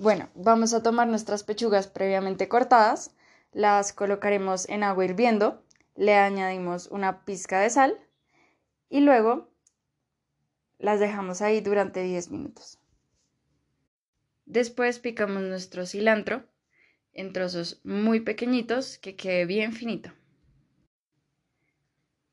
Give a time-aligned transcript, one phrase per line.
[0.00, 3.14] Bueno, vamos a tomar nuestras pechugas previamente cortadas,
[3.52, 5.62] las colocaremos en agua hirviendo,
[5.94, 7.98] le añadimos una pizca de sal
[8.88, 9.50] y luego
[10.78, 12.78] las dejamos ahí durante 10 minutos.
[14.46, 16.44] Después picamos nuestro cilantro
[17.12, 20.12] en trozos muy pequeñitos que quede bien finito.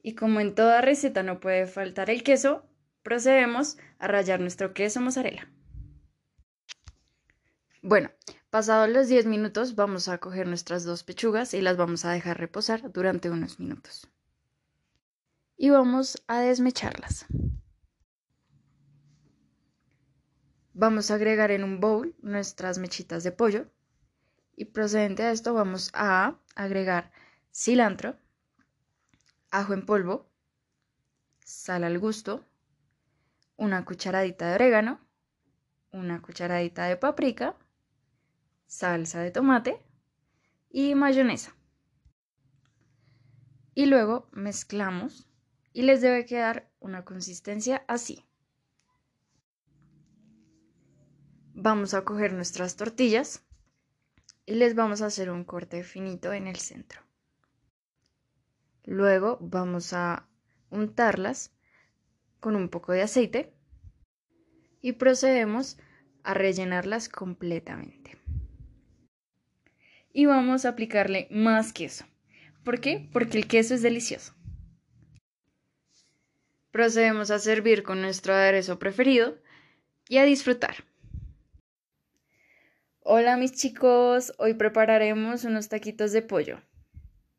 [0.02, 2.65] Y como en toda receta no puede faltar el queso,
[3.04, 5.49] procedemos a rallar nuestro queso mozzarella.
[7.89, 8.11] Bueno,
[8.50, 12.37] pasados los 10 minutos vamos a coger nuestras dos pechugas y las vamos a dejar
[12.37, 14.09] reposar durante unos minutos.
[15.55, 17.25] Y vamos a desmecharlas.
[20.73, 23.71] Vamos a agregar en un bowl nuestras mechitas de pollo
[24.57, 27.14] y procedente a esto vamos a agregar
[27.54, 28.17] cilantro,
[29.50, 30.29] ajo en polvo,
[31.45, 32.45] sal al gusto,
[33.56, 35.00] una cucharadita de orégano,
[35.94, 37.56] una cucharadita de paprika,
[38.67, 39.81] salsa de tomate
[40.70, 41.56] y mayonesa.
[43.74, 45.28] Y luego mezclamos
[45.74, 48.26] y les debe quedar una consistencia así.
[51.54, 53.44] Vamos a coger nuestras tortillas
[54.46, 57.02] y les vamos a hacer un corte finito en el centro.
[58.84, 60.28] Luego vamos a
[60.70, 61.54] untarlas
[62.40, 63.54] con un poco de aceite
[64.81, 65.78] y procedemos
[66.24, 68.18] a rellenarlas completamente.
[70.18, 72.04] Y vamos a aplicarle más queso.
[72.64, 73.08] ¿Por qué?
[73.14, 74.34] Porque el queso es delicioso.
[76.72, 79.38] Procedemos a servir con nuestro aderezo preferido
[80.09, 80.78] y a disfrutar.
[83.02, 86.62] Hola mis chicos, hoy prepararemos unos taquitos de pollo.